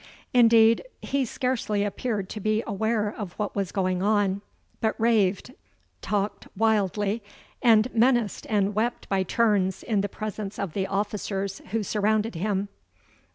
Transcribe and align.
Indeed, 0.33 0.83
he 1.03 1.25
scarcely 1.25 1.83
appeared 1.83 2.27
to 2.29 2.39
be 2.39 2.63
aware 2.65 3.07
of 3.15 3.33
what 3.33 3.55
was 3.55 3.71
going 3.71 4.01
on; 4.01 4.41
but 4.79 4.99
raved, 4.99 5.53
talked 6.01 6.47
wildly, 6.57 7.21
and 7.61 7.87
menaced 7.93 8.47
and 8.49 8.73
wept 8.73 9.07
by 9.09 9.21
turns 9.21 9.83
in 9.83 10.01
the 10.01 10.09
presence 10.09 10.57
of 10.57 10.73
the 10.73 10.87
officers 10.87 11.59
who 11.69 11.83
surrounded 11.83 12.33
him. 12.33 12.69